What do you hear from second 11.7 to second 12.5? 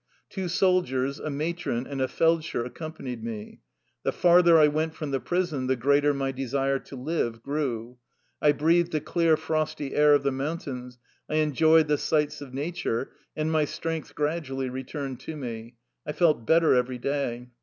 the sights